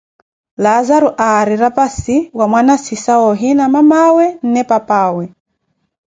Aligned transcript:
Laazaro 0.63 1.09
aari 1.27 1.55
rapasi 1.63 2.15
wa 2.37 2.45
mwanasisa, 2.51 3.13
wa 3.19 3.27
ohiina 3.33 3.65
mamawe 3.73 4.25
nne 4.43 4.61
papaawe. 4.69 5.25